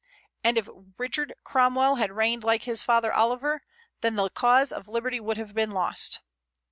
And 0.43 0.57
if 0.57 0.67
Richard 0.97 1.35
Cromwell 1.43 1.97
had 1.97 2.11
reigned 2.11 2.43
like 2.43 2.63
his 2.63 2.81
father 2.81 3.13
Oliver, 3.13 3.61
then 4.01 4.15
the 4.15 4.31
cause 4.31 4.71
of 4.71 4.87
liberty 4.87 5.19
would 5.19 5.37
have 5.37 5.53
been 5.53 5.69
lost. 5.73 6.21